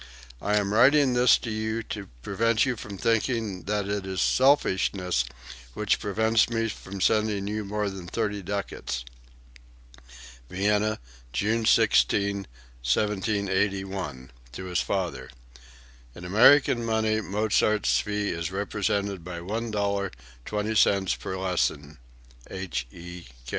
I 0.41 0.55
am 0.55 0.73
writing 0.73 1.13
this 1.13 1.37
to 1.37 1.51
you 1.51 1.83
to 1.83 2.09
prevent 2.23 2.65
you 2.65 2.75
from 2.75 2.97
thinking 2.97 3.65
that 3.65 3.87
it 3.87 4.07
is 4.07 4.19
selfishness 4.19 5.25
which 5.75 5.99
prevents 5.99 6.49
me 6.49 6.69
from 6.69 6.99
sending 6.99 7.45
you 7.45 7.63
more 7.63 7.87
than 7.87 8.07
thirty 8.07 8.41
ducats." 8.41 9.05
(Vienna, 10.49 10.99
June 11.33 11.65
16, 11.67 12.47
1781, 12.83 14.31
to 14.53 14.63
his 14.65 14.81
father. 14.81 15.29
[In 16.15 16.25
American 16.25 16.83
money 16.83 17.21
Mozart's 17.21 17.99
fee 17.99 18.29
is 18.29 18.49
represented 18.49 19.23
by 19.23 19.37
$1.20 19.37 21.19
per 21.19 21.37
lesson. 21.37 21.99
H.E. 22.49 23.25